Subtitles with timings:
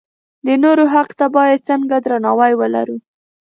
[0.45, 2.97] د نورو حق ته باید څنګه درناوی ولرو.